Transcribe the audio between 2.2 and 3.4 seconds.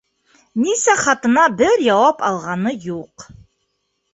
алғаны юҡ.